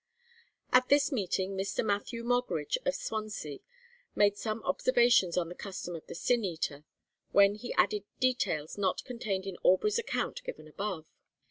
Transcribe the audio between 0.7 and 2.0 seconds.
At this meeting Mr.